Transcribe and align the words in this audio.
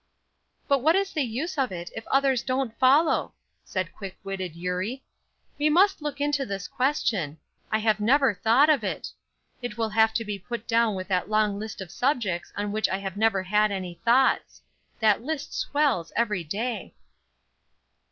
"But 0.67 0.79
what 0.79 0.95
is 0.95 1.11
the 1.13 1.21
use 1.21 1.59
of 1.59 1.71
it 1.71 1.91
if 1.95 2.07
others 2.07 2.41
don't 2.41 2.75
follow?" 2.79 3.35
said 3.63 3.93
quick 3.93 4.17
witted 4.23 4.55
Eurie. 4.55 5.03
"We 5.59 5.69
must 5.69 6.01
look 6.01 6.19
into 6.19 6.43
this 6.43 6.67
question. 6.67 7.37
I 7.71 7.77
have 7.77 7.99
never 7.99 8.33
thought 8.33 8.67
of 8.67 8.83
it. 8.83 9.09
It 9.61 9.77
will 9.77 9.89
have 9.89 10.11
to 10.15 10.25
be 10.25 10.39
put 10.39 10.65
down 10.67 10.95
with 10.95 11.07
that 11.09 11.29
long 11.29 11.59
list 11.59 11.81
of 11.81 11.91
subjects 11.91 12.51
on 12.57 12.71
which 12.71 12.89
I 12.89 12.97
have 12.97 13.15
never 13.15 13.43
had 13.43 13.71
any 13.71 14.01
thoughts; 14.03 14.63
that 14.99 15.21
list 15.21 15.53
swells 15.53 16.11
every 16.15 16.43
day." 16.43 16.95